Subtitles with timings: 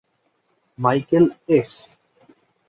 [0.79, 1.25] Michael
[1.57, 1.71] S.